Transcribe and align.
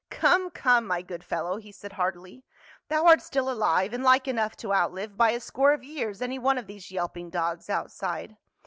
"Come, 0.23 0.49
come, 0.49 0.87
my 0.87 1.03
good 1.03 1.23
fellow," 1.23 1.57
he 1.57 1.71
said 1.71 1.93
heartily," 1.93 2.43
thou 2.89 3.05
art 3.05 3.21
still 3.21 3.51
alive, 3.51 3.93
and 3.93 4.03
like 4.03 4.27
enough 4.27 4.55
to 4.55 4.73
outlive 4.73 5.15
by 5.15 5.29
a 5.29 5.39
score 5.39 5.73
of 5.73 5.83
years 5.83 6.23
any 6.23 6.39
one 6.39 6.57
of 6.57 6.65
these 6.65 6.89
yelping 6.89 7.29
dogs 7.29 7.69
outside. 7.69 8.35